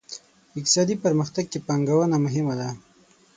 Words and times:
اقتصادي 0.57 0.95
پرمختګ 1.03 1.45
کې 1.51 1.59
پانګونه 1.67 2.17
مهمه 2.25 2.53
ده. 2.59 2.69